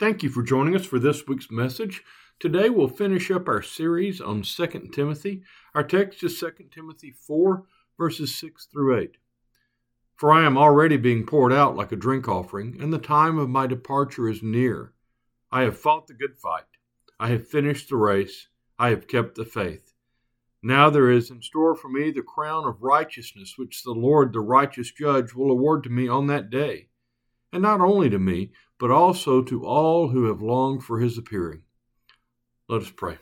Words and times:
Thank 0.00 0.22
you 0.22 0.30
for 0.30 0.42
joining 0.42 0.74
us 0.74 0.86
for 0.86 0.98
this 0.98 1.26
week's 1.26 1.50
message. 1.50 2.02
Today 2.38 2.70
we'll 2.70 2.88
finish 2.88 3.30
up 3.30 3.46
our 3.48 3.60
series 3.60 4.18
on 4.18 4.40
2 4.40 4.88
Timothy. 4.94 5.42
Our 5.74 5.82
text 5.84 6.24
is 6.24 6.40
2 6.40 6.52
Timothy 6.70 7.10
4, 7.10 7.64
verses 7.98 8.34
6 8.34 8.66
through 8.72 8.98
8. 8.98 9.18
For 10.16 10.32
I 10.32 10.46
am 10.46 10.56
already 10.56 10.96
being 10.96 11.26
poured 11.26 11.52
out 11.52 11.76
like 11.76 11.92
a 11.92 11.96
drink 11.96 12.28
offering, 12.28 12.78
and 12.80 12.90
the 12.90 12.98
time 12.98 13.36
of 13.36 13.50
my 13.50 13.66
departure 13.66 14.26
is 14.26 14.42
near. 14.42 14.94
I 15.52 15.64
have 15.64 15.78
fought 15.78 16.06
the 16.06 16.14
good 16.14 16.38
fight. 16.38 16.64
I 17.18 17.28
have 17.28 17.46
finished 17.46 17.90
the 17.90 17.96
race. 17.96 18.48
I 18.78 18.88
have 18.88 19.06
kept 19.06 19.34
the 19.34 19.44
faith. 19.44 19.92
Now 20.62 20.88
there 20.88 21.10
is 21.10 21.30
in 21.30 21.42
store 21.42 21.74
for 21.74 21.90
me 21.90 22.10
the 22.10 22.22
crown 22.22 22.64
of 22.64 22.82
righteousness, 22.82 23.58
which 23.58 23.82
the 23.82 23.92
Lord, 23.92 24.32
the 24.32 24.40
righteous 24.40 24.90
judge, 24.90 25.34
will 25.34 25.50
award 25.50 25.84
to 25.84 25.90
me 25.90 26.08
on 26.08 26.26
that 26.28 26.48
day. 26.48 26.86
And 27.52 27.62
not 27.62 27.80
only 27.80 28.08
to 28.10 28.18
me, 28.18 28.52
but 28.78 28.90
also 28.90 29.42
to 29.42 29.64
all 29.64 30.08
who 30.08 30.24
have 30.24 30.40
longed 30.40 30.84
for 30.84 31.00
his 31.00 31.18
appearing. 31.18 31.62
Let 32.68 32.82
us 32.82 32.90
pray. 32.90 33.18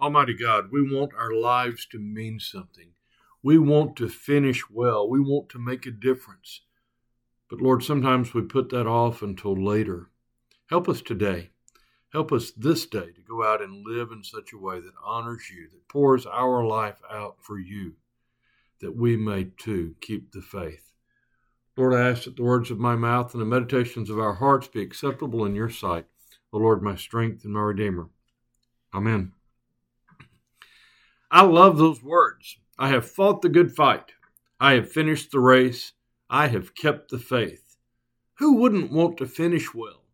Almighty 0.00 0.34
God, 0.34 0.72
we 0.72 0.82
want 0.82 1.12
our 1.14 1.32
lives 1.32 1.86
to 1.92 1.98
mean 1.98 2.40
something. 2.40 2.90
We 3.42 3.58
want 3.58 3.96
to 3.96 4.08
finish 4.08 4.68
well. 4.68 5.08
We 5.08 5.20
want 5.20 5.48
to 5.50 5.58
make 5.58 5.86
a 5.86 5.90
difference. 5.90 6.62
But 7.48 7.60
Lord, 7.60 7.82
sometimes 7.82 8.34
we 8.34 8.42
put 8.42 8.70
that 8.70 8.86
off 8.86 9.22
until 9.22 9.54
later. 9.54 10.10
Help 10.68 10.88
us 10.88 11.02
today. 11.02 11.50
Help 12.12 12.32
us 12.32 12.50
this 12.50 12.84
day 12.86 13.12
to 13.12 13.22
go 13.26 13.44
out 13.44 13.62
and 13.62 13.86
live 13.86 14.10
in 14.10 14.22
such 14.22 14.52
a 14.52 14.58
way 14.58 14.80
that 14.80 14.92
honors 15.04 15.50
you, 15.50 15.68
that 15.70 15.88
pours 15.88 16.26
our 16.26 16.64
life 16.64 17.00
out 17.10 17.36
for 17.40 17.58
you, 17.58 17.94
that 18.80 18.94
we 18.94 19.16
may 19.16 19.44
too 19.44 19.94
keep 20.00 20.32
the 20.32 20.42
faith. 20.42 20.91
Lord, 21.76 21.94
I 21.94 22.10
ask 22.10 22.24
that 22.24 22.36
the 22.36 22.42
words 22.42 22.70
of 22.70 22.78
my 22.78 22.96
mouth 22.96 23.32
and 23.32 23.40
the 23.40 23.46
meditations 23.46 24.10
of 24.10 24.18
our 24.18 24.34
hearts 24.34 24.68
be 24.68 24.82
acceptable 24.82 25.46
in 25.46 25.54
your 25.54 25.70
sight, 25.70 26.04
O 26.52 26.58
Lord, 26.58 26.82
my 26.82 26.96
strength 26.96 27.44
and 27.44 27.54
my 27.54 27.60
Redeemer. 27.60 28.08
Amen. 28.92 29.32
I 31.30 31.44
love 31.44 31.78
those 31.78 32.02
words. 32.02 32.58
I 32.78 32.88
have 32.88 33.10
fought 33.10 33.40
the 33.40 33.48
good 33.48 33.74
fight. 33.74 34.12
I 34.60 34.72
have 34.74 34.92
finished 34.92 35.30
the 35.30 35.40
race. 35.40 35.94
I 36.28 36.48
have 36.48 36.74
kept 36.74 37.10
the 37.10 37.18
faith. 37.18 37.76
Who 38.34 38.56
wouldn't 38.56 38.92
want 38.92 39.16
to 39.18 39.26
finish 39.26 39.72
well? 39.72 40.04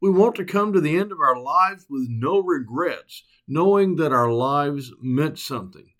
We 0.00 0.10
want 0.10 0.36
to 0.36 0.44
come 0.44 0.72
to 0.72 0.80
the 0.80 0.96
end 0.96 1.10
of 1.10 1.20
our 1.20 1.38
lives 1.40 1.86
with 1.90 2.06
no 2.08 2.40
regrets, 2.40 3.24
knowing 3.48 3.96
that 3.96 4.12
our 4.12 4.32
lives 4.32 4.92
meant 5.02 5.40
something. 5.40 5.90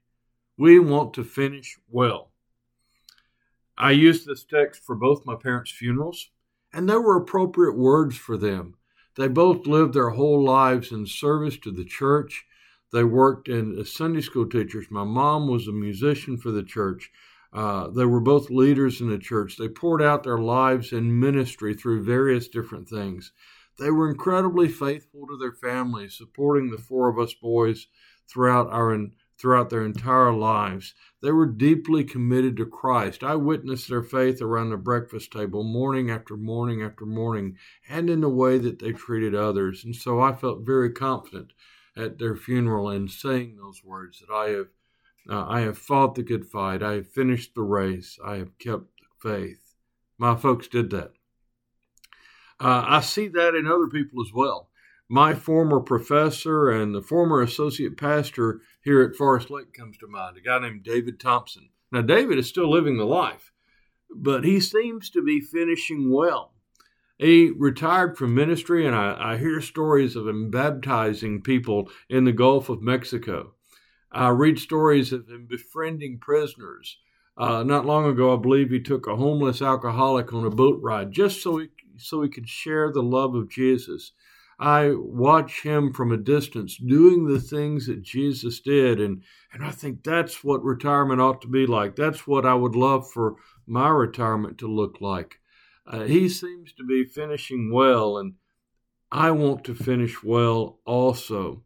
We 0.56 0.78
want 0.78 1.14
to 1.14 1.24
finish 1.24 1.78
well. 1.88 2.29
I 3.78 3.92
used 3.92 4.26
this 4.26 4.44
text 4.44 4.84
for 4.84 4.94
both 4.94 5.26
my 5.26 5.34
parents' 5.34 5.70
funerals, 5.70 6.30
and 6.72 6.88
there 6.88 7.00
were 7.00 7.16
appropriate 7.16 7.76
words 7.76 8.16
for 8.16 8.36
them. 8.36 8.74
They 9.16 9.28
both 9.28 9.66
lived 9.66 9.94
their 9.94 10.10
whole 10.10 10.42
lives 10.42 10.92
in 10.92 11.06
service 11.06 11.58
to 11.58 11.70
the 11.70 11.84
church. 11.84 12.44
They 12.92 13.04
worked 13.04 13.48
as 13.48 13.92
Sunday 13.92 14.20
school 14.20 14.48
teachers. 14.48 14.86
My 14.90 15.04
mom 15.04 15.48
was 15.48 15.66
a 15.66 15.72
musician 15.72 16.36
for 16.36 16.50
the 16.50 16.62
church. 16.62 17.10
Uh, 17.52 17.88
they 17.88 18.04
were 18.04 18.20
both 18.20 18.50
leaders 18.50 19.00
in 19.00 19.10
the 19.10 19.18
church. 19.18 19.56
They 19.56 19.68
poured 19.68 20.02
out 20.02 20.22
their 20.22 20.38
lives 20.38 20.92
in 20.92 21.18
ministry 21.18 21.74
through 21.74 22.04
various 22.04 22.48
different 22.48 22.88
things. 22.88 23.32
They 23.78 23.90
were 23.90 24.08
incredibly 24.08 24.68
faithful 24.68 25.26
to 25.26 25.36
their 25.36 25.52
families, 25.52 26.16
supporting 26.16 26.70
the 26.70 26.78
four 26.78 27.08
of 27.08 27.18
us 27.18 27.34
boys 27.34 27.86
throughout 28.28 28.68
our 28.70 28.96
throughout 29.40 29.70
their 29.70 29.84
entire 29.84 30.32
lives. 30.32 30.94
They 31.22 31.32
were 31.32 31.46
deeply 31.46 32.04
committed 32.04 32.56
to 32.58 32.66
Christ. 32.66 33.24
I 33.24 33.36
witnessed 33.36 33.88
their 33.88 34.02
faith 34.02 34.42
around 34.42 34.70
the 34.70 34.76
breakfast 34.76 35.32
table 35.32 35.64
morning 35.64 36.10
after 36.10 36.36
morning 36.36 36.82
after 36.82 37.06
morning 37.06 37.56
and 37.88 38.10
in 38.10 38.20
the 38.20 38.28
way 38.28 38.58
that 38.58 38.78
they 38.78 38.92
treated 38.92 39.34
others. 39.34 39.84
And 39.84 39.96
so 39.96 40.20
I 40.20 40.34
felt 40.34 40.66
very 40.66 40.90
confident 40.90 41.52
at 41.96 42.18
their 42.18 42.36
funeral 42.36 42.90
in 42.90 43.08
saying 43.08 43.56
those 43.56 43.82
words 43.82 44.20
that 44.20 44.32
I 44.32 44.50
have 44.50 44.68
uh, 45.28 45.46
I 45.46 45.60
have 45.60 45.76
fought 45.76 46.14
the 46.14 46.22
good 46.22 46.46
fight. 46.46 46.82
I 46.82 46.94
have 46.94 47.08
finished 47.08 47.54
the 47.54 47.62
race. 47.62 48.18
I 48.24 48.36
have 48.36 48.58
kept 48.58 48.86
faith. 49.20 49.74
My 50.16 50.34
folks 50.34 50.66
did 50.66 50.90
that. 50.90 51.12
Uh, 52.58 52.84
I 52.86 53.00
see 53.00 53.28
that 53.28 53.54
in 53.54 53.66
other 53.66 53.86
people 53.86 54.22
as 54.22 54.32
well 54.34 54.69
my 55.10 55.34
former 55.34 55.80
professor 55.80 56.70
and 56.70 56.94
the 56.94 57.02
former 57.02 57.42
associate 57.42 57.96
pastor 57.96 58.60
here 58.80 59.02
at 59.02 59.16
Forest 59.16 59.50
Lake 59.50 59.72
comes 59.72 59.98
to 59.98 60.06
mind, 60.06 60.36
a 60.36 60.40
guy 60.40 60.60
named 60.60 60.84
David 60.84 61.18
Thompson. 61.18 61.70
Now, 61.90 62.02
David 62.02 62.38
is 62.38 62.48
still 62.48 62.70
living 62.70 62.96
the 62.96 63.04
life, 63.04 63.50
but 64.14 64.44
he 64.44 64.60
seems 64.60 65.10
to 65.10 65.20
be 65.20 65.40
finishing 65.40 66.12
well. 66.12 66.52
He 67.18 67.50
retired 67.50 68.16
from 68.16 68.36
ministry, 68.36 68.86
and 68.86 68.94
I, 68.94 69.32
I 69.32 69.36
hear 69.36 69.60
stories 69.60 70.14
of 70.14 70.28
him 70.28 70.48
baptizing 70.48 71.42
people 71.42 71.90
in 72.08 72.22
the 72.22 72.32
Gulf 72.32 72.68
of 72.68 72.80
Mexico. 72.80 73.54
I 74.12 74.28
read 74.28 74.60
stories 74.60 75.12
of 75.12 75.28
him 75.28 75.46
befriending 75.50 76.18
prisoners. 76.20 76.98
Uh, 77.36 77.64
not 77.64 77.84
long 77.84 78.06
ago, 78.06 78.32
I 78.32 78.40
believe 78.40 78.70
he 78.70 78.80
took 78.80 79.08
a 79.08 79.16
homeless 79.16 79.60
alcoholic 79.60 80.32
on 80.32 80.46
a 80.46 80.50
boat 80.50 80.78
ride 80.80 81.10
just 81.10 81.42
so 81.42 81.58
he, 81.58 81.66
so 81.96 82.22
he 82.22 82.28
could 82.28 82.48
share 82.48 82.92
the 82.92 83.02
love 83.02 83.34
of 83.34 83.50
Jesus. 83.50 84.12
I 84.62 84.92
watch 84.94 85.62
him 85.62 85.90
from 85.90 86.12
a 86.12 86.18
distance 86.18 86.76
doing 86.76 87.24
the 87.24 87.40
things 87.40 87.86
that 87.86 88.02
Jesus 88.02 88.60
did. 88.60 89.00
And, 89.00 89.22
and 89.54 89.64
I 89.64 89.70
think 89.70 90.04
that's 90.04 90.44
what 90.44 90.62
retirement 90.62 91.18
ought 91.18 91.40
to 91.40 91.48
be 91.48 91.66
like. 91.66 91.96
That's 91.96 92.26
what 92.26 92.44
I 92.44 92.52
would 92.52 92.76
love 92.76 93.10
for 93.10 93.36
my 93.66 93.88
retirement 93.88 94.58
to 94.58 94.66
look 94.66 95.00
like. 95.00 95.40
Uh, 95.86 96.02
he 96.02 96.28
seems 96.28 96.74
to 96.74 96.84
be 96.84 97.04
finishing 97.04 97.72
well, 97.72 98.18
and 98.18 98.34
I 99.10 99.30
want 99.30 99.64
to 99.64 99.74
finish 99.74 100.22
well 100.22 100.78
also. 100.84 101.64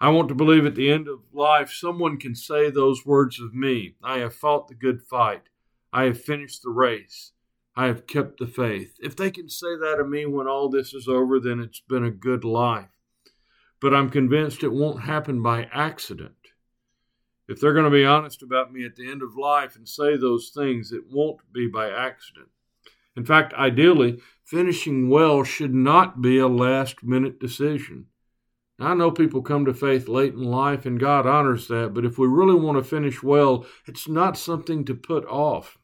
I 0.00 0.10
want 0.10 0.28
to 0.28 0.34
believe 0.36 0.64
at 0.64 0.76
the 0.76 0.92
end 0.92 1.08
of 1.08 1.20
life 1.32 1.72
someone 1.72 2.18
can 2.18 2.36
say 2.36 2.70
those 2.70 3.04
words 3.04 3.40
of 3.40 3.52
me 3.52 3.96
I 4.02 4.18
have 4.18 4.34
fought 4.34 4.68
the 4.68 4.74
good 4.74 5.02
fight, 5.02 5.48
I 5.92 6.04
have 6.04 6.20
finished 6.20 6.62
the 6.62 6.70
race. 6.70 7.32
I 7.76 7.86
have 7.86 8.06
kept 8.06 8.38
the 8.38 8.46
faith. 8.46 8.96
If 9.00 9.14
they 9.14 9.30
can 9.30 9.50
say 9.50 9.76
that 9.76 10.00
of 10.00 10.08
me 10.08 10.24
when 10.24 10.48
all 10.48 10.70
this 10.70 10.94
is 10.94 11.06
over, 11.06 11.38
then 11.38 11.60
it's 11.60 11.80
been 11.80 12.04
a 12.04 12.10
good 12.10 12.42
life. 12.42 12.88
But 13.80 13.92
I'm 13.92 14.08
convinced 14.08 14.62
it 14.62 14.72
won't 14.72 15.02
happen 15.02 15.42
by 15.42 15.68
accident. 15.70 16.32
If 17.48 17.60
they're 17.60 17.74
going 17.74 17.84
to 17.84 17.90
be 17.90 18.04
honest 18.04 18.42
about 18.42 18.72
me 18.72 18.84
at 18.86 18.96
the 18.96 19.10
end 19.10 19.22
of 19.22 19.36
life 19.36 19.76
and 19.76 19.86
say 19.86 20.16
those 20.16 20.50
things, 20.54 20.90
it 20.90 21.04
won't 21.10 21.40
be 21.52 21.68
by 21.68 21.90
accident. 21.90 22.48
In 23.14 23.24
fact, 23.24 23.52
ideally, 23.54 24.20
finishing 24.42 25.10
well 25.10 25.44
should 25.44 25.74
not 25.74 26.22
be 26.22 26.38
a 26.38 26.48
last 26.48 27.04
minute 27.04 27.38
decision. 27.38 28.06
I 28.78 28.94
know 28.94 29.10
people 29.10 29.42
come 29.42 29.64
to 29.66 29.74
faith 29.74 30.08
late 30.08 30.34
in 30.34 30.42
life, 30.42 30.84
and 30.86 31.00
God 31.00 31.26
honors 31.26 31.68
that, 31.68 31.94
but 31.94 32.04
if 32.04 32.18
we 32.18 32.26
really 32.26 32.54
want 32.54 32.76
to 32.78 32.84
finish 32.84 33.22
well, 33.22 33.64
it's 33.86 34.08
not 34.08 34.36
something 34.36 34.84
to 34.84 34.94
put 34.94 35.24
off. 35.26 35.78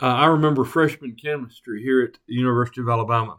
Uh, 0.00 0.06
I 0.06 0.26
remember 0.26 0.64
freshman 0.64 1.16
chemistry 1.16 1.82
here 1.82 2.02
at 2.02 2.18
the 2.26 2.34
University 2.34 2.82
of 2.82 2.88
Alabama. 2.88 3.38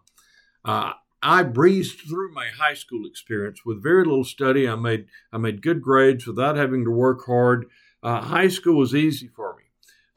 Uh, 0.66 0.94
I 1.22 1.44
breezed 1.44 2.00
through 2.01 2.34
my 2.34 2.47
high 2.47 2.73
school 2.73 3.06
experience 3.06 3.66
with 3.66 3.84
very 3.84 4.03
little 4.06 4.23
study. 4.23 4.68
I 4.68 4.75
made 4.75 5.06
I 5.31 5.38
made 5.38 5.62
good 5.62 5.81
grades 5.81 6.25
without 6.25 6.56
having 6.56 6.84
to 6.85 6.91
work 6.91 7.25
hard. 7.25 7.68
Uh, 8.01 8.22
high 8.22 8.47
school 8.47 8.75
was 8.75 8.95
easy 8.95 9.28
for 9.28 9.56
me, 9.56 9.63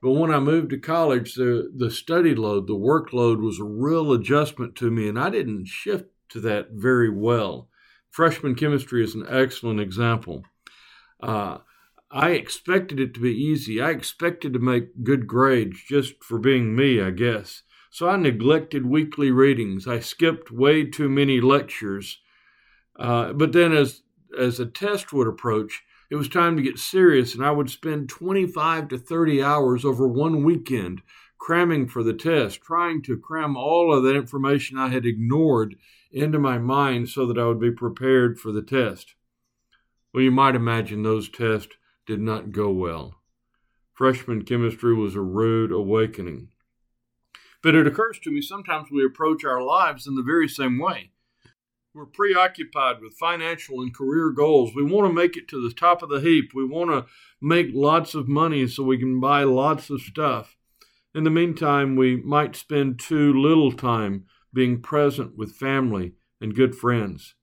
but 0.03 0.13
when 0.13 0.31
I 0.31 0.39
moved 0.39 0.71
to 0.71 0.79
college, 0.79 1.35
the 1.35 1.71
the 1.75 1.91
study 1.91 2.35
load, 2.35 2.67
the 2.67 2.75
workload 2.75 3.41
was 3.41 3.59
a 3.59 3.65
real 3.65 4.13
adjustment 4.13 4.77
to 4.77 4.91
me, 4.91 5.09
and 5.09 5.19
I 5.19 5.31
didn't 5.31 5.67
shift 5.67 6.07
to 6.31 6.41
that 6.41 6.71
very 6.73 7.11
well. 7.11 7.69
Freshman 8.11 8.55
chemistry 8.55 9.05
is 9.05 9.15
an 9.15 9.27
excellent 9.29 9.81
example. 9.81 10.45
Uh, 11.23 11.59
I 12.13 12.31
expected 12.31 12.99
it 12.99 13.15
to 13.15 13.21
be 13.21 13.33
easy. 13.33 13.81
I 13.81 13.91
expected 13.91 14.53
to 14.53 14.59
make 14.59 15.05
good 15.05 15.29
grades 15.29 15.81
just 15.87 16.23
for 16.25 16.39
being 16.39 16.75
me, 16.75 17.01
I 17.01 17.11
guess. 17.11 17.63
So 17.91 18.09
I 18.09 18.17
neglected 18.17 18.87
weekly 18.87 19.31
readings. 19.31 19.87
I 19.87 20.01
skipped 20.01 20.51
way 20.51 20.85
too 20.85 21.09
many 21.09 21.41
lectures. 21.41 22.19
Uh, 22.99 23.33
but 23.33 23.53
then, 23.53 23.73
as 23.73 24.03
as 24.39 24.61
a 24.61 24.67
test 24.67 25.13
would 25.13 25.27
approach, 25.27 25.83
it 26.11 26.17
was 26.17 26.29
time 26.29 26.57
to 26.57 26.63
get 26.63 26.79
serious, 26.79 27.35
and 27.35 27.45
I 27.45 27.51
would 27.51 27.71
spend 27.71 28.09
25 28.09 28.89
to 28.89 28.99
30 28.99 29.43
hours 29.43 29.85
over 29.85 30.07
one 30.07 30.45
weekend 30.45 31.03
cramming 31.39 31.89
for 31.89 32.03
the 32.03 32.13
test, 32.13 32.61
trying 32.61 33.03
to 33.03 33.17
cram 33.17 33.57
all 33.57 33.93
of 33.93 34.05
that 34.05 34.15
information 34.15 34.79
I 34.79 34.89
had 34.89 35.07
ignored 35.07 35.77
into 36.13 36.39
my 36.39 36.59
mind 36.59 37.09
so 37.09 37.27
that 37.27 37.39
I 37.39 37.47
would 37.47 37.61
be 37.61 37.71
prepared 37.71 38.39
for 38.39 38.53
the 38.53 38.63
test. 38.63 39.15
Well, 40.13 40.23
you 40.23 40.31
might 40.31 40.55
imagine 40.55 41.03
those 41.03 41.29
tests 41.29 41.75
did 42.11 42.21
not 42.21 42.51
go 42.51 42.69
well. 42.73 43.21
Freshman 43.93 44.43
chemistry 44.43 44.93
was 44.93 45.15
a 45.15 45.21
rude 45.21 45.71
awakening. 45.71 46.49
But 47.63 47.77
it 47.77 47.87
occurs 47.87 48.19
to 48.25 48.33
me 48.33 48.43
sometimes 48.43 48.89
we 48.91 49.05
approach 49.05 49.45
our 49.45 49.63
lives 49.63 50.09
in 50.09 50.17
the 50.17 50.23
very 50.25 50.49
same 50.49 50.81
way. 50.81 51.13
We're 51.95 52.07
preoccupied 52.07 53.01
with 53.01 53.15
financial 53.17 53.81
and 53.81 53.95
career 53.95 54.33
goals. 54.33 54.73
We 54.75 54.83
want 54.83 55.09
to 55.09 55.13
make 55.13 55.37
it 55.37 55.47
to 55.51 55.63
the 55.63 55.73
top 55.73 56.03
of 56.03 56.09
the 56.09 56.19
heap. 56.19 56.51
We 56.53 56.67
want 56.67 56.91
to 56.91 57.07
make 57.41 57.69
lots 57.73 58.17
of 58.17 58.27
money 58.27 58.67
so 58.67 58.83
we 58.83 58.99
can 58.99 59.21
buy 59.21 59.45
lots 59.45 59.89
of 59.89 60.01
stuff. 60.01 60.57
In 61.15 61.23
the 61.23 61.31
meantime, 61.31 61.95
we 61.95 62.17
might 62.17 62.57
spend 62.57 62.99
too 62.99 63.33
little 63.33 63.71
time 63.71 64.25
being 64.53 64.83
present 64.83 65.37
with 65.37 65.55
family 65.55 66.15
and 66.41 66.57
good 66.57 66.75
friends. 66.75 67.37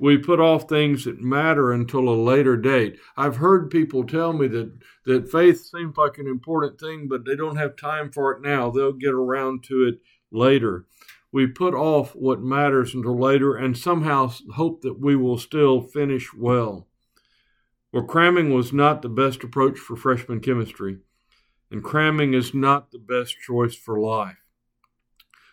We 0.00 0.16
put 0.16 0.40
off 0.40 0.66
things 0.66 1.04
that 1.04 1.20
matter 1.20 1.72
until 1.72 2.08
a 2.08 2.16
later 2.16 2.56
date. 2.56 2.98
I've 3.18 3.36
heard 3.36 3.70
people 3.70 4.04
tell 4.04 4.32
me 4.32 4.48
that, 4.48 4.72
that 5.04 5.30
faith 5.30 5.60
seems 5.60 5.98
like 5.98 6.16
an 6.16 6.26
important 6.26 6.80
thing, 6.80 7.06
but 7.06 7.26
they 7.26 7.36
don't 7.36 7.58
have 7.58 7.76
time 7.76 8.10
for 8.10 8.32
it 8.32 8.40
now. 8.40 8.70
They'll 8.70 8.94
get 8.94 9.12
around 9.12 9.62
to 9.64 9.84
it 9.84 9.96
later. 10.32 10.86
We 11.32 11.46
put 11.46 11.74
off 11.74 12.16
what 12.16 12.40
matters 12.40 12.94
until 12.94 13.18
later 13.18 13.54
and 13.54 13.76
somehow 13.76 14.32
hope 14.54 14.80
that 14.80 14.98
we 14.98 15.16
will 15.16 15.36
still 15.36 15.82
finish 15.82 16.32
well. 16.32 16.88
Well, 17.92 18.04
cramming 18.04 18.54
was 18.54 18.72
not 18.72 19.02
the 19.02 19.10
best 19.10 19.44
approach 19.44 19.78
for 19.78 19.96
freshman 19.96 20.40
chemistry, 20.40 20.98
and 21.70 21.84
cramming 21.84 22.32
is 22.32 22.54
not 22.54 22.90
the 22.90 22.98
best 22.98 23.36
choice 23.38 23.74
for 23.74 24.00
life. 24.00 24.38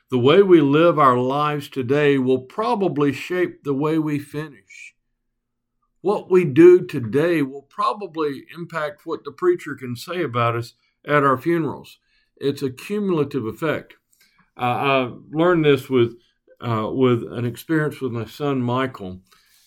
The 0.09 0.19
way 0.19 0.42
we 0.42 0.62
live 0.62 0.98
our 0.98 1.18
lives 1.18 1.68
today 1.68 2.18
will 2.18 2.39
probably 2.39 3.12
shape 3.12 3.63
the 3.63 3.74
way 3.74 4.00
we 4.00 4.19
finish. 4.19 4.95
What 6.00 6.31
we 6.31 6.45
do 6.45 6.86
today 6.86 7.42
will 7.42 7.63
probably 7.63 8.45
impact 8.56 9.06
what 9.06 9.25
the 9.25 9.33
preacher 9.33 9.75
can 9.75 9.98
say 9.98 10.24
about 10.24 10.56
us 10.56 10.75
at 11.06 11.24
our 11.24 11.38
funerals. 11.38 11.98
It's 12.38 12.62
a 12.62 12.69
cumulative 12.69 13.45
effect. 13.45 13.95
Uh, 14.56 14.62
I 14.62 15.13
learned 15.30 15.65
this 15.65 15.89
with 15.89 16.15
uh, 16.62 16.89
with 16.92 17.24
an 17.24 17.45
experience 17.45 18.00
with 18.00 18.13
my 18.13 18.25
son 18.25 18.62
Michael. 18.62 19.19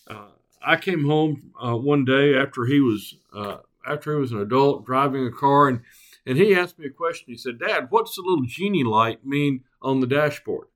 Uh, 0.09 0.29
I 0.65 0.77
came 0.77 1.05
home 1.05 1.53
uh, 1.63 1.77
one 1.77 2.07
day 2.07 2.35
after 2.35 2.65
he 2.65 2.81
was 2.81 3.15
uh, 3.35 3.59
after 3.87 4.15
he 4.15 4.21
was 4.21 4.33
an 4.33 4.41
adult 4.41 4.87
driving 4.87 5.27
a 5.27 5.31
car, 5.31 5.69
and 5.69 5.83
and 6.27 6.39
he 6.39 6.55
asked 6.55 6.79
me 6.79 6.87
a 6.87 6.91
question. 6.91 7.27
He 7.29 7.37
said, 7.37 7.59
"Dad, 7.59 7.89
what's 7.91 8.17
the 8.17 8.23
little 8.23 8.45
genie 8.45 8.85
light 8.85 9.25
mean 9.25 9.65
on 9.81 10.01
the 10.01 10.07
dashboard?" 10.07 10.69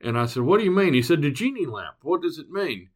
And 0.00 0.18
I 0.18 0.26
said, 0.26 0.42
"What 0.42 0.58
do 0.58 0.64
you 0.64 0.70
mean?" 0.70 0.94
He 0.94 1.02
said, 1.02 1.22
"The 1.22 1.30
genie 1.30 1.66
lamp. 1.66 1.96
What 2.02 2.22
does 2.22 2.38
it 2.38 2.50
mean?" 2.50 2.90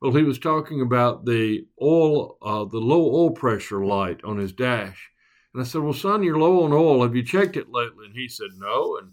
Well, 0.00 0.12
he 0.12 0.22
was 0.22 0.38
talking 0.38 0.80
about 0.80 1.26
the 1.26 1.66
oil, 1.80 2.38
uh, 2.40 2.64
the 2.64 2.78
low 2.78 3.02
oil 3.14 3.30
pressure 3.30 3.84
light 3.84 4.24
on 4.24 4.38
his 4.38 4.52
dash. 4.52 5.10
And 5.52 5.62
I 5.62 5.64
said, 5.64 5.82
"Well, 5.82 5.92
son, 5.92 6.22
you're 6.22 6.38
low 6.38 6.64
on 6.64 6.72
oil. 6.72 7.02
Have 7.02 7.16
you 7.16 7.22
checked 7.22 7.56
it 7.56 7.70
lately?" 7.70 8.06
And 8.06 8.14
he 8.14 8.28
said, 8.28 8.50
"No." 8.56 8.96
And 8.96 9.12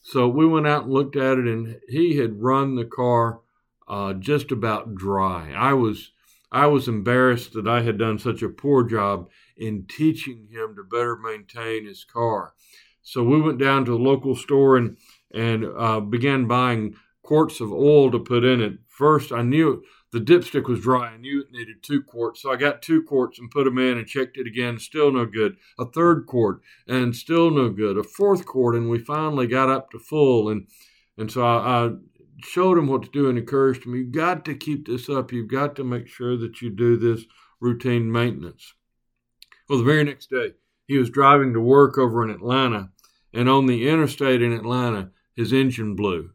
so 0.00 0.28
we 0.28 0.46
went 0.46 0.66
out 0.66 0.84
and 0.84 0.92
looked 0.92 1.16
at 1.16 1.38
it, 1.38 1.46
and 1.46 1.80
he 1.88 2.16
had 2.16 2.42
run 2.42 2.76
the 2.76 2.84
car 2.84 3.40
uh, 3.88 4.14
just 4.14 4.50
about 4.50 4.94
dry. 4.94 5.52
I 5.52 5.74
was 5.74 6.12
I 6.50 6.66
was 6.66 6.88
embarrassed 6.88 7.54
that 7.54 7.66
I 7.66 7.82
had 7.82 7.98
done 7.98 8.18
such 8.18 8.42
a 8.42 8.48
poor 8.48 8.84
job 8.84 9.28
in 9.62 9.86
teaching 9.86 10.48
him 10.50 10.74
to 10.74 10.82
better 10.82 11.16
maintain 11.16 11.86
his 11.86 12.02
car. 12.04 12.52
So 13.02 13.22
we 13.22 13.40
went 13.40 13.58
down 13.58 13.84
to 13.84 13.92
the 13.92 13.96
local 13.96 14.34
store 14.34 14.76
and 14.76 14.96
and 15.32 15.64
uh, 15.64 16.00
began 16.00 16.46
buying 16.46 16.94
quarts 17.22 17.60
of 17.60 17.72
oil 17.72 18.10
to 18.10 18.18
put 18.18 18.44
in 18.44 18.60
it. 18.60 18.74
First, 18.88 19.32
I 19.32 19.40
knew 19.42 19.82
the 20.10 20.20
dipstick 20.20 20.68
was 20.68 20.80
dry. 20.80 21.12
I 21.12 21.16
knew 21.16 21.40
it 21.40 21.52
needed 21.52 21.82
two 21.82 22.02
quarts. 22.02 22.42
So 22.42 22.52
I 22.52 22.56
got 22.56 22.82
two 22.82 23.02
quarts 23.02 23.38
and 23.38 23.50
put 23.50 23.64
them 23.64 23.78
in 23.78 23.96
and 23.96 24.06
checked 24.06 24.36
it 24.36 24.46
again. 24.46 24.78
Still 24.78 25.10
no 25.10 25.24
good. 25.24 25.56
A 25.78 25.86
third 25.86 26.26
quart 26.26 26.60
and 26.86 27.16
still 27.16 27.50
no 27.50 27.70
good. 27.70 27.96
A 27.96 28.02
fourth 28.02 28.44
quart 28.44 28.74
and 28.74 28.90
we 28.90 28.98
finally 28.98 29.46
got 29.46 29.70
up 29.70 29.90
to 29.92 29.98
full. 29.98 30.50
And 30.50 30.66
and 31.16 31.30
so 31.30 31.42
I, 31.42 31.86
I 31.86 31.90
showed 32.44 32.76
him 32.76 32.88
what 32.88 33.04
to 33.04 33.10
do 33.10 33.28
and 33.30 33.38
encouraged 33.38 33.86
him. 33.86 33.94
You've 33.94 34.12
got 34.12 34.44
to 34.44 34.54
keep 34.54 34.86
this 34.86 35.08
up. 35.08 35.32
You've 35.32 35.50
got 35.50 35.76
to 35.76 35.84
make 35.84 36.08
sure 36.08 36.36
that 36.36 36.60
you 36.60 36.68
do 36.68 36.96
this 36.96 37.24
routine 37.60 38.12
maintenance. 38.12 38.74
Well, 39.72 39.78
the 39.78 39.86
very 39.86 40.04
next 40.04 40.28
day, 40.28 40.52
he 40.84 40.98
was 40.98 41.08
driving 41.08 41.54
to 41.54 41.60
work 41.62 41.96
over 41.96 42.22
in 42.22 42.28
Atlanta, 42.28 42.90
and 43.32 43.48
on 43.48 43.64
the 43.64 43.88
interstate 43.88 44.42
in 44.42 44.52
Atlanta, 44.52 45.12
his 45.34 45.50
engine 45.50 45.96
blew. 45.96 46.32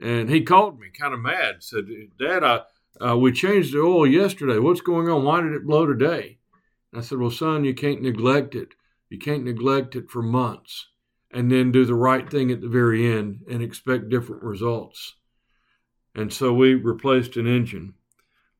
And 0.00 0.30
he 0.30 0.42
called 0.42 0.78
me 0.78 0.90
kind 0.96 1.12
of 1.12 1.18
mad, 1.18 1.64
said, 1.64 1.86
Dad, 2.20 2.44
I, 2.44 2.60
uh, 3.04 3.16
we 3.16 3.32
changed 3.32 3.74
the 3.74 3.80
oil 3.80 4.06
yesterday. 4.06 4.60
What's 4.60 4.80
going 4.80 5.08
on? 5.08 5.24
Why 5.24 5.40
did 5.40 5.54
it 5.54 5.66
blow 5.66 5.86
today? 5.86 6.38
And 6.92 7.00
I 7.00 7.04
said, 7.04 7.18
Well, 7.18 7.32
son, 7.32 7.64
you 7.64 7.74
can't 7.74 8.00
neglect 8.00 8.54
it. 8.54 8.74
You 9.10 9.18
can't 9.18 9.42
neglect 9.42 9.96
it 9.96 10.08
for 10.08 10.22
months 10.22 10.86
and 11.32 11.50
then 11.50 11.72
do 11.72 11.84
the 11.84 11.96
right 11.96 12.30
thing 12.30 12.52
at 12.52 12.60
the 12.60 12.68
very 12.68 13.12
end 13.12 13.40
and 13.50 13.60
expect 13.60 14.08
different 14.08 14.44
results. 14.44 15.16
And 16.14 16.32
so 16.32 16.52
we 16.52 16.74
replaced 16.74 17.36
an 17.36 17.48
engine. 17.48 17.94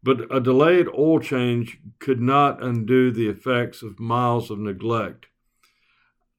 But 0.06 0.32
a 0.32 0.38
delayed 0.38 0.86
oil 0.96 1.18
change 1.18 1.80
could 1.98 2.20
not 2.20 2.62
undo 2.62 3.10
the 3.10 3.26
effects 3.28 3.82
of 3.82 3.98
miles 3.98 4.52
of 4.52 4.60
neglect. 4.60 5.26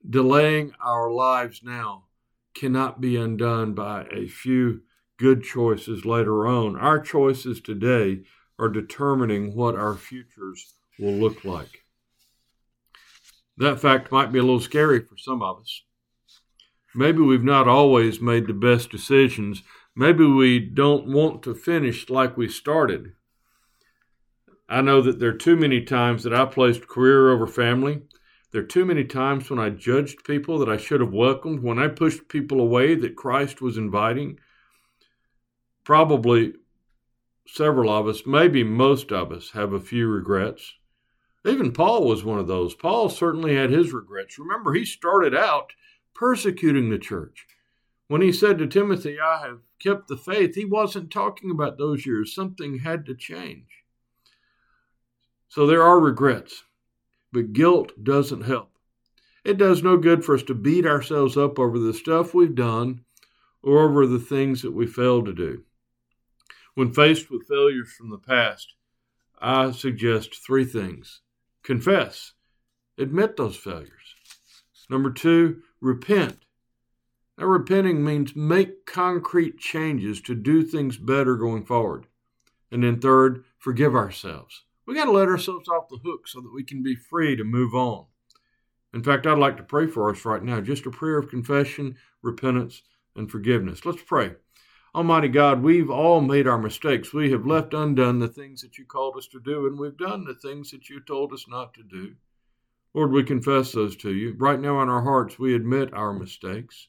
Delaying 0.09 0.71
our 0.79 1.11
lives 1.11 1.59
now 1.61 2.05
cannot 2.53 3.01
be 3.01 3.17
undone 3.17 3.73
by 3.73 4.05
a 4.09 4.29
few 4.29 4.83
good 5.17 5.43
choices 5.43 6.05
later 6.05 6.47
on. 6.47 6.77
Our 6.77 7.01
choices 7.01 7.59
today 7.59 8.21
are 8.57 8.69
determining 8.69 9.53
what 9.53 9.75
our 9.75 9.95
futures 9.95 10.75
will 10.97 11.15
look 11.15 11.43
like. 11.43 11.83
That 13.57 13.81
fact 13.81 14.13
might 14.13 14.31
be 14.31 14.39
a 14.39 14.43
little 14.43 14.61
scary 14.61 15.01
for 15.01 15.17
some 15.17 15.41
of 15.41 15.59
us. 15.59 15.83
Maybe 16.95 17.19
we've 17.19 17.43
not 17.43 17.67
always 17.67 18.21
made 18.21 18.47
the 18.47 18.53
best 18.53 18.91
decisions. 18.91 19.61
Maybe 19.93 20.23
we 20.23 20.57
don't 20.57 21.05
want 21.05 21.43
to 21.43 21.53
finish 21.53 22.09
like 22.09 22.37
we 22.37 22.47
started. 22.47 23.11
I 24.69 24.81
know 24.81 25.01
that 25.01 25.19
there 25.19 25.29
are 25.29 25.37
too 25.37 25.55
many 25.55 25.81
times 25.81 26.23
that 26.23 26.33
I 26.33 26.45
placed 26.45 26.87
career 26.87 27.31
over 27.31 27.47
family. 27.47 28.01
There 28.51 28.61
are 28.61 28.65
too 28.65 28.85
many 28.85 29.03
times 29.03 29.49
when 29.49 29.59
I 29.59 29.69
judged 29.69 30.23
people 30.23 30.59
that 30.59 30.69
I 30.69 30.77
should 30.77 31.01
have 31.01 31.13
welcomed, 31.13 31.61
when 31.61 31.79
I 31.79 31.87
pushed 31.87 32.27
people 32.27 32.59
away 32.59 32.95
that 32.95 33.15
Christ 33.15 33.61
was 33.61 33.77
inviting 33.77 34.39
probably 35.83 36.53
several 37.47 37.89
of 37.89 38.07
us, 38.07 38.25
maybe 38.25 38.63
most 38.63 39.11
of 39.11 39.31
us, 39.31 39.51
have 39.51 39.71
a 39.71 39.79
few 39.79 40.07
regrets. 40.07 40.73
Even 41.45 41.71
Paul 41.71 42.05
was 42.05 42.25
one 42.25 42.39
of 42.39 42.47
those. 42.47 42.75
Paul 42.75 43.07
certainly 43.07 43.55
had 43.55 43.69
his 43.69 43.93
regrets. 43.93 44.37
Remember, 44.37 44.73
he 44.73 44.83
started 44.83 45.33
out 45.33 45.71
persecuting 46.13 46.89
the 46.89 46.99
church. 46.99 47.47
When 48.09 48.21
he 48.21 48.33
said 48.33 48.57
to 48.57 48.67
Timothy, 48.67 49.17
I 49.19 49.41
have 49.45 49.59
kept 49.79 50.09
the 50.09 50.17
faith, 50.17 50.55
he 50.55 50.65
wasn't 50.65 51.11
talking 51.11 51.51
about 51.51 51.77
those 51.77 52.05
years. 52.05 52.35
Something 52.35 52.79
had 52.79 53.05
to 53.05 53.15
change. 53.15 53.85
So 55.47 55.65
there 55.65 55.83
are 55.83 55.99
regrets, 55.99 56.63
but 57.31 57.53
guilt 57.53 57.91
doesn't 58.03 58.41
help. 58.41 58.71
It 59.43 59.57
does 59.57 59.81
no 59.81 59.97
good 59.97 60.25
for 60.25 60.35
us 60.35 60.43
to 60.43 60.53
beat 60.53 60.85
ourselves 60.85 61.37
up 61.37 61.57
over 61.57 61.79
the 61.79 61.93
stuff 61.93 62.33
we've 62.33 62.55
done 62.55 63.05
or 63.63 63.79
over 63.79 64.05
the 64.05 64.19
things 64.19 64.61
that 64.61 64.73
we 64.73 64.85
failed 64.85 65.25
to 65.25 65.33
do. 65.33 65.63
When 66.75 66.93
faced 66.93 67.31
with 67.31 67.47
failures 67.47 67.91
from 67.91 68.09
the 68.09 68.17
past, 68.17 68.73
I 69.39 69.71
suggest 69.71 70.35
three 70.45 70.65
things 70.65 71.21
confess, 71.63 72.33
admit 72.97 73.35
those 73.37 73.55
failures. 73.55 74.15
Number 74.89 75.11
two, 75.11 75.61
repent. 75.81 76.45
Now, 77.37 77.45
repenting 77.45 78.03
means 78.03 78.35
make 78.35 78.85
concrete 78.85 79.59
changes 79.59 80.21
to 80.21 80.33
do 80.35 80.63
things 80.63 80.97
better 80.97 81.35
going 81.35 81.65
forward. 81.65 82.07
And 82.71 82.83
then, 82.83 82.99
third, 82.99 83.43
forgive 83.57 83.95
ourselves. 83.95 84.63
We 84.87 84.95
got 84.95 85.05
to 85.05 85.11
let 85.11 85.27
ourselves 85.27 85.67
off 85.67 85.89
the 85.89 85.97
hook 85.97 86.29
so 86.29 86.39
that 86.39 86.53
we 86.53 86.63
can 86.63 86.81
be 86.81 86.95
free 86.95 87.35
to 87.35 87.43
move 87.43 87.75
on. 87.75 88.05
In 88.93 89.03
fact, 89.03 89.27
I'd 89.27 89.37
like 89.37 89.57
to 89.57 89.63
pray 89.63 89.85
for 89.85 90.09
us 90.09 90.23
right 90.23 90.41
now, 90.41 90.61
just 90.61 90.85
a 90.85 90.91
prayer 90.91 91.17
of 91.17 91.29
confession, 91.29 91.97
repentance, 92.21 92.83
and 93.13 93.29
forgiveness. 93.29 93.85
Let's 93.85 94.01
pray. 94.01 94.35
Almighty 94.95 95.27
God, 95.27 95.61
we've 95.61 95.89
all 95.89 96.21
made 96.21 96.47
our 96.47 96.57
mistakes. 96.57 97.13
We 97.13 97.31
have 97.31 97.45
left 97.45 97.73
undone 97.73 98.19
the 98.19 98.29
things 98.29 98.61
that 98.61 98.77
you 98.77 98.85
called 98.85 99.17
us 99.17 99.27
to 99.27 99.41
do, 99.41 99.67
and 99.67 99.77
we've 99.77 99.97
done 99.97 100.23
the 100.23 100.33
things 100.35 100.71
that 100.71 100.89
you 100.89 101.01
told 101.01 101.33
us 101.33 101.45
not 101.49 101.73
to 101.73 101.83
do. 101.83 102.15
Lord, 102.93 103.11
we 103.11 103.23
confess 103.23 103.73
those 103.73 103.97
to 103.97 104.11
you. 104.11 104.35
Right 104.37 104.59
now 104.59 104.81
in 104.81 104.87
our 104.87 105.03
hearts, 105.03 105.37
we 105.37 105.53
admit 105.53 105.93
our 105.93 106.13
mistakes. 106.13 106.87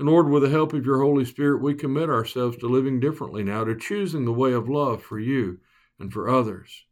And 0.00 0.08
Lord, 0.08 0.28
with 0.28 0.42
the 0.42 0.50
help 0.50 0.72
of 0.72 0.84
your 0.84 1.00
Holy 1.00 1.24
Spirit, 1.24 1.62
we 1.62 1.74
commit 1.74 2.10
ourselves 2.10 2.56
to 2.56 2.66
living 2.66 2.98
differently 2.98 3.44
now, 3.44 3.62
to 3.62 3.76
choosing 3.76 4.24
the 4.24 4.32
way 4.32 4.52
of 4.52 4.68
love 4.68 5.00
for 5.00 5.20
you 5.20 5.60
and 6.00 6.12
for 6.12 6.28
others. 6.28 6.84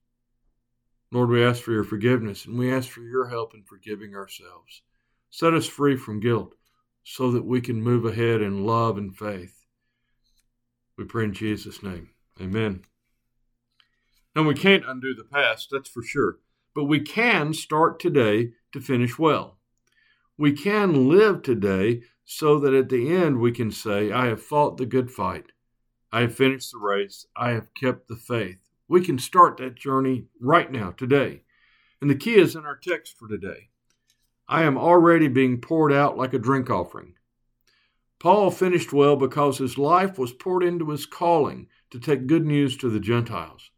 Lord, 1.12 1.28
we 1.28 1.44
ask 1.44 1.62
for 1.62 1.72
your 1.72 1.84
forgiveness 1.84 2.46
and 2.46 2.58
we 2.58 2.72
ask 2.72 2.88
for 2.88 3.02
your 3.02 3.28
help 3.28 3.52
in 3.52 3.62
forgiving 3.64 4.14
ourselves. 4.14 4.80
Set 5.28 5.52
us 5.52 5.66
free 5.66 5.94
from 5.94 6.20
guilt 6.20 6.54
so 7.04 7.30
that 7.32 7.44
we 7.44 7.60
can 7.60 7.82
move 7.82 8.06
ahead 8.06 8.40
in 8.40 8.64
love 8.64 8.96
and 8.96 9.14
faith. 9.14 9.66
We 10.96 11.04
pray 11.04 11.24
in 11.24 11.34
Jesus' 11.34 11.82
name. 11.82 12.08
Amen. 12.40 12.86
Now, 14.34 14.44
we 14.44 14.54
can't 14.54 14.88
undo 14.88 15.14
the 15.14 15.24
past, 15.24 15.68
that's 15.70 15.90
for 15.90 16.02
sure, 16.02 16.38
but 16.74 16.84
we 16.84 17.00
can 17.00 17.52
start 17.52 18.00
today 18.00 18.52
to 18.72 18.80
finish 18.80 19.18
well. 19.18 19.58
We 20.38 20.52
can 20.52 21.10
live 21.10 21.42
today 21.42 22.04
so 22.24 22.58
that 22.60 22.72
at 22.72 22.88
the 22.88 23.14
end 23.14 23.38
we 23.38 23.52
can 23.52 23.70
say, 23.70 24.10
I 24.10 24.26
have 24.26 24.42
fought 24.42 24.78
the 24.78 24.86
good 24.86 25.10
fight. 25.10 25.52
I 26.10 26.22
have 26.22 26.34
finished 26.34 26.72
the 26.72 26.78
race. 26.78 27.26
I 27.36 27.50
have 27.50 27.74
kept 27.74 28.08
the 28.08 28.16
faith. 28.16 28.60
We 28.92 29.00
can 29.00 29.18
start 29.18 29.56
that 29.56 29.74
journey 29.74 30.26
right 30.38 30.70
now, 30.70 30.90
today. 30.90 31.44
And 32.02 32.10
the 32.10 32.14
key 32.14 32.34
is 32.34 32.54
in 32.54 32.66
our 32.66 32.76
text 32.76 33.16
for 33.16 33.26
today. 33.26 33.70
I 34.46 34.64
am 34.64 34.76
already 34.76 35.28
being 35.28 35.62
poured 35.62 35.94
out 35.94 36.18
like 36.18 36.34
a 36.34 36.38
drink 36.38 36.68
offering. 36.68 37.14
Paul 38.20 38.50
finished 38.50 38.92
well 38.92 39.16
because 39.16 39.56
his 39.56 39.78
life 39.78 40.18
was 40.18 40.34
poured 40.34 40.62
into 40.62 40.90
his 40.90 41.06
calling 41.06 41.68
to 41.90 41.98
take 41.98 42.26
good 42.26 42.44
news 42.44 42.76
to 42.76 42.90
the 42.90 43.00
Gentiles. 43.00 43.70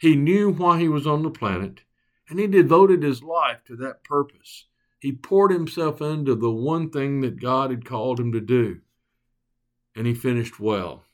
He 0.00 0.16
knew 0.16 0.50
why 0.50 0.80
he 0.80 0.88
was 0.88 1.06
on 1.06 1.22
the 1.22 1.30
planet, 1.30 1.82
and 2.28 2.40
he 2.40 2.48
devoted 2.48 3.04
his 3.04 3.22
life 3.22 3.62
to 3.66 3.76
that 3.76 4.02
purpose. 4.02 4.64
He 4.98 5.12
poured 5.12 5.52
himself 5.52 6.00
into 6.00 6.34
the 6.34 6.50
one 6.50 6.90
thing 6.90 7.20
that 7.20 7.40
God 7.40 7.70
had 7.70 7.84
called 7.84 8.18
him 8.18 8.32
to 8.32 8.40
do, 8.40 8.80
and 9.94 10.08
he 10.08 10.14
finished 10.14 10.58
well. 10.58 11.04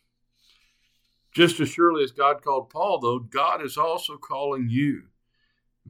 Just 1.32 1.60
as 1.60 1.70
surely 1.70 2.04
as 2.04 2.12
God 2.12 2.42
called 2.42 2.70
Paul, 2.70 3.00
though, 3.00 3.18
God 3.18 3.64
is 3.64 3.78
also 3.78 4.16
calling 4.16 4.68
you. 4.68 5.04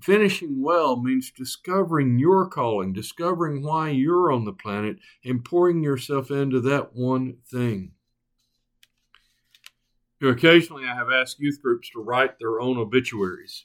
Finishing 0.01 0.63
well 0.63 0.97
means 0.97 1.31
discovering 1.31 2.19
your 2.19 2.49
calling, 2.49 2.93
discovering 2.93 3.63
why 3.63 3.91
you're 3.91 4.33
on 4.33 4.45
the 4.45 4.53
planet, 4.53 4.99
and 5.25 5.45
pouring 5.45 5.83
yourself 5.83 6.31
into 6.31 6.61
that 6.61 6.95
one 6.95 7.37
thing. 7.51 7.93
Occasionally, 10.23 10.85
I 10.85 10.95
have 10.95 11.11
asked 11.11 11.41
youth 11.41 11.61
groups 11.61 11.91
to 11.91 12.03
write 12.03 12.39
their 12.39 12.61
own 12.61 12.79
obituaries. 12.79 13.65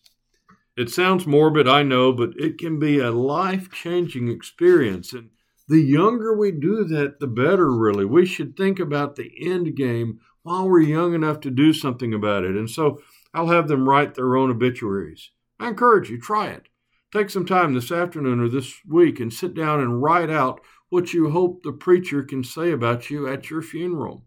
It 0.76 0.90
sounds 0.90 1.28
morbid, 1.28 1.68
I 1.68 1.84
know, 1.84 2.12
but 2.12 2.32
it 2.38 2.58
can 2.58 2.80
be 2.80 3.00
a 3.00 3.12
life 3.12 3.72
changing 3.72 4.28
experience. 4.28 5.14
And 5.14 5.30
the 5.68 5.80
younger 5.80 6.36
we 6.36 6.52
do 6.52 6.84
that, 6.86 7.20
the 7.20 7.28
better, 7.28 7.72
really. 7.72 8.06
We 8.06 8.26
should 8.26 8.58
think 8.58 8.80
about 8.80 9.16
the 9.16 9.32
end 9.40 9.76
game 9.76 10.20
while 10.48 10.70
we're 10.70 10.80
young 10.80 11.14
enough 11.14 11.42
to 11.42 11.52
do 11.52 11.74
something 11.74 12.14
about 12.14 12.46
it. 12.46 12.56
And 12.56 12.70
so 12.70 13.02
I'll 13.34 13.50
have 13.50 13.68
them 13.68 13.88
write 13.88 14.16
their 14.16 14.38
own 14.38 14.50
obituaries. 14.50 15.32
I 15.60 15.68
encourage 15.68 16.10
you, 16.10 16.18
try 16.18 16.48
it. 16.48 16.70
Take 17.12 17.30
some 17.30 17.46
time 17.46 17.74
this 17.74 17.92
afternoon 17.92 18.40
or 18.40 18.48
this 18.48 18.80
week 18.88 19.20
and 19.20 19.34
sit 19.34 19.54
down 19.54 19.82
and 19.82 20.02
write 20.02 20.30
out 20.30 20.62
what 20.88 21.14
you 21.14 21.32
hope 21.32 21.64
the 21.64 21.74
preacher 21.74 22.24
can 22.24 22.46
say 22.46 22.72
about 22.72 23.10
you 23.10 23.28
at 23.28 23.50
your 23.50 23.62
funeral. 23.62 24.24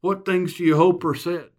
What 0.00 0.24
things 0.24 0.54
do 0.54 0.64
you 0.64 0.76
hope 0.76 1.04
are 1.04 1.14
said? 1.14 1.50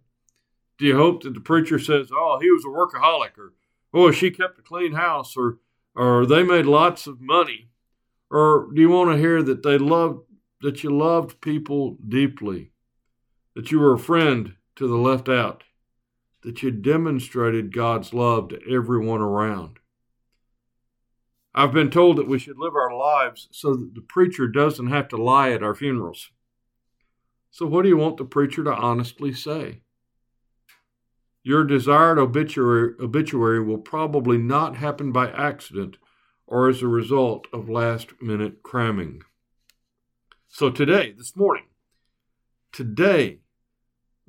Do 0.76 0.86
you 0.86 0.96
hope 0.96 1.22
that 1.22 1.34
the 1.34 1.40
preacher 1.40 1.78
says, 1.78 2.10
"Oh, 2.12 2.40
he 2.40 2.50
was 2.50 2.64
a 2.64 2.68
workaholic," 2.68 3.38
or 3.38 3.52
"Oh, 3.94 4.10
she 4.10 4.32
kept 4.32 4.58
a 4.58 4.62
clean 4.62 4.94
house," 4.94 5.36
or 5.36 5.58
"Or 5.94 6.26
they 6.26 6.42
made 6.42 6.66
lots 6.66 7.06
of 7.06 7.20
money," 7.20 7.70
or 8.30 8.68
do 8.74 8.80
you 8.80 8.88
want 8.88 9.10
to 9.10 9.18
hear 9.18 9.44
that 9.44 9.62
they 9.62 9.78
loved 9.78 10.26
that 10.60 10.82
you 10.82 10.90
loved 10.90 11.40
people 11.40 11.98
deeply, 12.08 12.72
that 13.60 13.70
you 13.70 13.78
were 13.78 13.92
a 13.92 13.98
friend 13.98 14.54
to 14.74 14.88
the 14.88 14.96
left 14.96 15.28
out, 15.28 15.64
that 16.40 16.62
you 16.62 16.70
demonstrated 16.70 17.74
God's 17.74 18.14
love 18.14 18.48
to 18.48 18.60
everyone 18.66 19.20
around. 19.20 19.80
I've 21.54 21.74
been 21.74 21.90
told 21.90 22.16
that 22.16 22.26
we 22.26 22.38
should 22.38 22.56
live 22.56 22.74
our 22.74 22.96
lives 22.96 23.48
so 23.52 23.74
that 23.74 23.94
the 23.94 24.00
preacher 24.00 24.48
doesn't 24.48 24.86
have 24.86 25.08
to 25.08 25.22
lie 25.22 25.50
at 25.50 25.62
our 25.62 25.74
funerals. 25.74 26.30
So, 27.50 27.66
what 27.66 27.82
do 27.82 27.90
you 27.90 27.98
want 27.98 28.16
the 28.16 28.24
preacher 28.24 28.64
to 28.64 28.72
honestly 28.72 29.30
say? 29.30 29.82
Your 31.42 31.62
desired 31.62 32.18
obituary, 32.18 32.94
obituary 32.98 33.62
will 33.62 33.76
probably 33.76 34.38
not 34.38 34.76
happen 34.76 35.12
by 35.12 35.30
accident 35.30 35.98
or 36.46 36.70
as 36.70 36.80
a 36.80 36.88
result 36.88 37.46
of 37.52 37.68
last 37.68 38.22
minute 38.22 38.62
cramming. 38.62 39.20
So, 40.48 40.70
today, 40.70 41.12
this 41.12 41.36
morning, 41.36 41.66
today, 42.72 43.40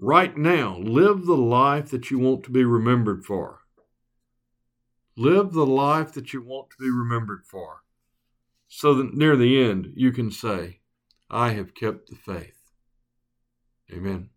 right 0.01 0.35
now, 0.35 0.77
live 0.79 1.25
the 1.25 1.37
life 1.37 1.91
that 1.91 2.11
you 2.11 2.19
want 2.19 2.43
to 2.43 2.49
be 2.49 2.65
remembered 2.65 3.23
for. 3.23 3.59
Live 5.15 5.53
the 5.53 5.65
life 5.65 6.11
that 6.13 6.33
you 6.33 6.41
want 6.41 6.71
to 6.71 6.77
be 6.77 6.89
remembered 6.89 7.45
for, 7.45 7.83
so 8.67 8.95
that 8.95 9.13
near 9.13 9.37
the 9.37 9.63
end 9.63 9.93
you 9.95 10.11
can 10.11 10.31
say, 10.31 10.79
I 11.29 11.51
have 11.51 11.75
kept 11.75 12.09
the 12.09 12.15
faith. 12.15 12.57
Amen. 13.93 14.30